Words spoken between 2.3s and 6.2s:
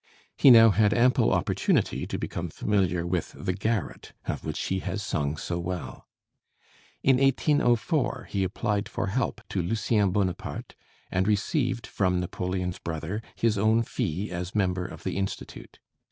familiar with the garret, of which he has sung so well.